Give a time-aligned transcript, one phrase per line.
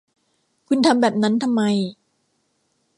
[0.67, 1.63] คุณทำแบบนั้นทำไม